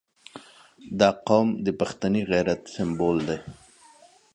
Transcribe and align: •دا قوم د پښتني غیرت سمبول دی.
•دا 0.99 1.09
قوم 1.27 1.47
د 1.65 1.67
پښتني 1.79 2.21
غیرت 2.31 2.61
سمبول 2.75 3.17
دی. 3.27 3.37